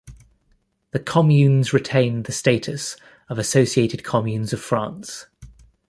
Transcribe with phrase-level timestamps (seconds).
[0.93, 2.97] The communes retained the status
[3.29, 5.27] of Associated communes of France.